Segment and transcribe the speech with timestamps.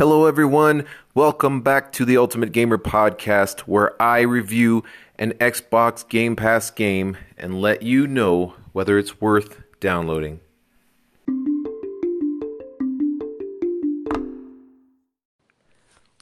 [0.00, 0.86] Hello, everyone.
[1.14, 4.82] Welcome back to the Ultimate Gamer Podcast, where I review
[5.18, 10.40] an Xbox Game Pass game and let you know whether it's worth downloading.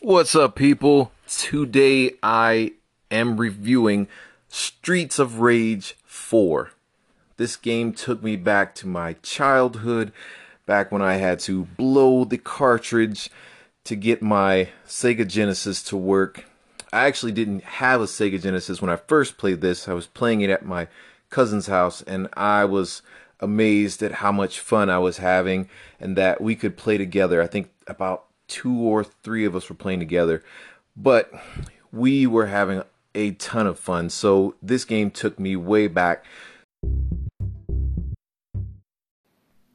[0.01, 1.13] What's up, people?
[1.29, 2.73] Today I
[3.13, 4.09] am reviewing
[4.49, 6.73] Streets of Rage 4.
[7.37, 10.11] This game took me back to my childhood,
[10.67, 13.31] back when I had to blow the cartridge
[13.85, 16.45] to get my Sega Genesis to work.
[16.93, 19.89] I actually didn't have a Sega Genesis when I first played this.
[19.89, 20.89] I was playing it at my
[21.31, 23.03] cousin's house and I was
[23.41, 25.69] amazed at how much fun I was having
[26.01, 27.43] and that we could play together.
[27.43, 30.43] I think about two or three of us were playing together,
[30.97, 31.31] but
[31.93, 32.83] we were having
[33.15, 34.11] a ton of fun.
[34.11, 36.25] So this game took me way back.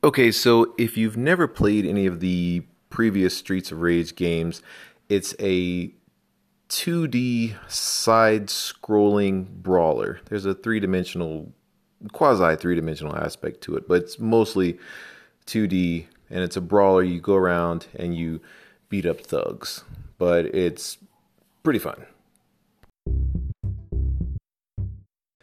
[0.04, 4.62] Okay, so if you've never played any of the previous Streets of Rage games.
[5.10, 5.92] It's a
[6.70, 10.20] 2D side scrolling brawler.
[10.30, 11.52] There's a three dimensional,
[12.12, 14.78] quasi three dimensional aspect to it, but it's mostly
[15.48, 17.02] 2D and it's a brawler.
[17.02, 18.42] You go around and you
[18.90, 19.84] beat up thugs,
[20.20, 21.00] but it's
[21.64, 22.06] pretty fun.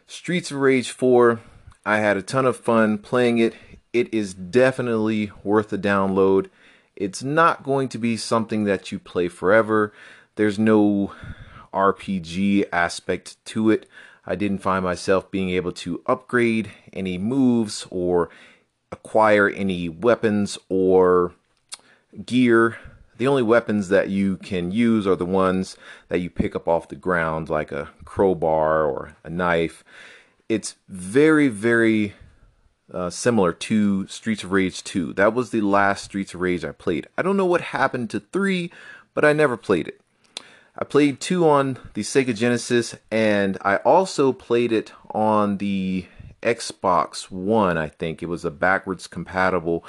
[0.07, 1.41] Streets of Rage 4,
[1.85, 3.55] I had a ton of fun playing it.
[3.91, 6.47] It is definitely worth a download.
[6.95, 9.93] It's not going to be something that you play forever.
[10.35, 11.13] There's no
[11.73, 13.87] RPG aspect to it.
[14.25, 18.29] I didn't find myself being able to upgrade any moves or
[18.91, 21.33] acquire any weapons or
[22.25, 22.77] gear.
[23.17, 25.77] The only weapons that you can use are the ones
[26.09, 29.83] that you pick up off the ground, like a crowbar or a knife.
[30.49, 32.13] It's very, very
[32.93, 35.13] uh, similar to Streets of Rage 2.
[35.13, 37.07] That was the last Streets of Rage I played.
[37.17, 38.71] I don't know what happened to 3,
[39.13, 40.01] but I never played it.
[40.77, 46.05] I played 2 on the Sega Genesis, and I also played it on the
[46.41, 48.23] Xbox One, I think.
[48.23, 49.85] It was a backwards compatible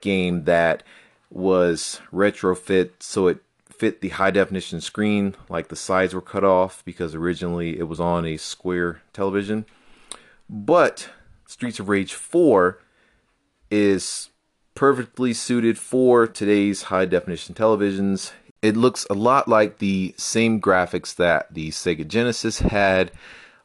[0.00, 0.82] game that
[1.30, 3.42] was retrofit so it
[3.78, 8.00] fit the high definition screen, like the sides were cut off because originally it was
[8.00, 9.66] on a square television.
[10.50, 11.10] But
[11.48, 12.78] Streets of Rage 4
[13.70, 14.28] is
[14.74, 18.32] perfectly suited for today's high definition televisions.
[18.60, 23.12] It looks a lot like the same graphics that the Sega Genesis had.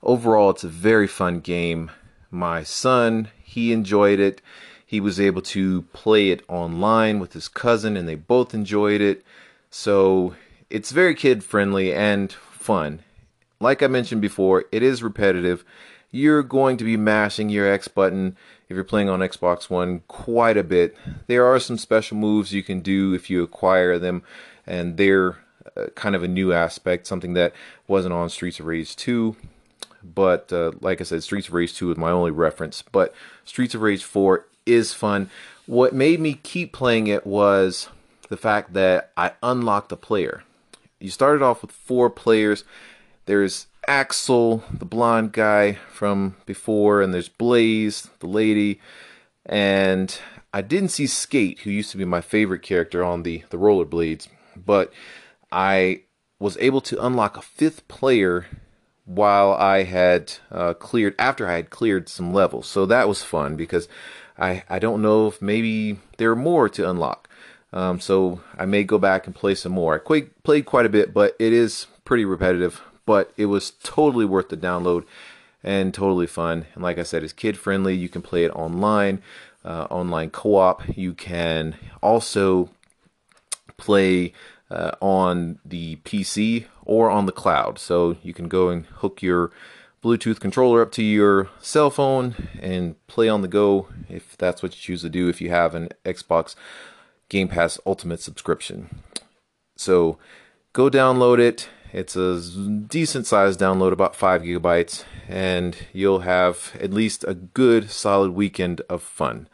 [0.01, 1.91] Overall, it's a very fun game.
[2.31, 4.41] My son, he enjoyed it.
[4.85, 9.25] He was able to play it online with his cousin, and they both enjoyed it.
[9.69, 10.35] So
[10.69, 13.01] it's very kid friendly and fun.
[13.59, 15.65] Like I mentioned before, it is repetitive
[16.13, 18.38] you're going to be mashing your X button
[18.69, 20.96] if you're playing on Xbox One quite a bit.
[21.25, 24.22] There are some special moves you can do if you acquire them,
[24.68, 25.40] and they're
[25.75, 27.53] uh, kind of a new aspect, something that
[27.88, 29.35] wasn't on Streets of Rage 2.
[30.03, 32.84] But uh, like I said, Streets of Rage 2 is my only reference.
[32.84, 35.31] But Streets of Rage 4 is fun.
[35.66, 37.90] What made me keep playing it was
[38.30, 40.44] the fact that I unlocked a player.
[41.00, 42.63] You started off with four players.
[43.25, 48.79] There's Axel, the blonde guy from before, and there's Blaze, the lady,
[49.45, 50.17] and
[50.53, 54.27] I didn't see Skate, who used to be my favorite character on the the rollerblades,
[54.55, 54.94] but
[55.51, 56.03] I
[56.39, 58.45] was able to unlock a fifth player
[59.05, 62.67] while I had uh, cleared after I had cleared some levels.
[62.67, 63.88] So that was fun because
[64.38, 67.29] I I don't know if maybe there are more to unlock.
[67.71, 69.95] Um, so I may go back and play some more.
[69.95, 74.50] I played quite a bit, but it is pretty repetitive but it was totally worth
[74.50, 75.06] the download
[75.64, 76.66] and totally fun.
[76.74, 77.96] And like I said, it's kid friendly.
[77.96, 79.22] You can play it online,
[79.64, 80.97] uh, online co op.
[80.97, 82.69] You can also
[83.78, 84.34] play
[84.69, 87.80] uh, on the PC or on the cloud.
[87.80, 89.52] So you can go and hook your
[90.03, 94.75] Bluetooth controller up to your cell phone and play on the go if that's what
[94.75, 96.56] you choose to do if you have an Xbox
[97.30, 99.01] Game Pass Ultimate subscription.
[99.77, 100.18] So
[100.74, 106.92] go download it it's a decent sized download, about 5 gigabytes, and you'll have at
[106.92, 109.48] least a good solid weekend of fun.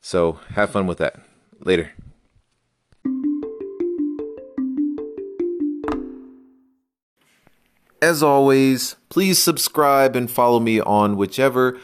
[0.00, 1.20] So have fun with that.
[1.60, 1.92] Later.
[8.00, 11.78] As always, please subscribe and follow me on whichever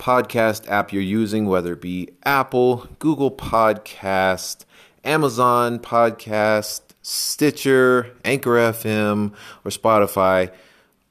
[0.00, 4.64] podcast app you're using, whether it be Apple, Google Podcast,
[5.04, 9.32] Amazon Podcast, Stitcher, Anchor FM,
[9.64, 10.52] or Spotify,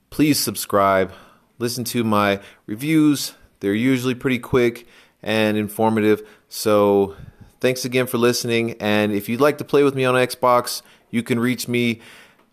[0.09, 1.12] please subscribe.
[1.57, 3.33] Listen to my reviews.
[3.59, 4.88] They're usually pretty quick
[5.21, 6.27] and informative.
[6.47, 7.15] So
[7.59, 8.75] Thanks again for listening.
[8.80, 10.81] And if you'd like to play with me on Xbox,
[11.12, 12.00] you can reach me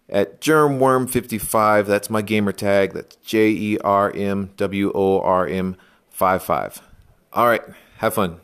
[0.09, 1.87] at Jermworm55.
[1.87, 2.93] That's my gamer tag.
[2.93, 5.77] That's J E R M W O R M
[6.11, 6.83] 55.
[7.33, 7.63] All right,
[7.99, 8.41] have fun.